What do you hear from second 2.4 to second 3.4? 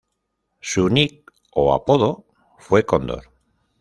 fue Cóndor.